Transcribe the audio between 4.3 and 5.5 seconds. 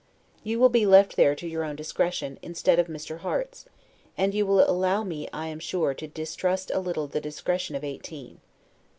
you will allow me, I